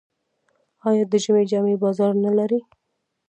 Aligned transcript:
آیا 0.87 1.03
د 1.11 1.13
ژمي 1.23 1.43
جامې 1.51 1.75
بازار 1.83 2.13
نلري؟ 2.25 2.59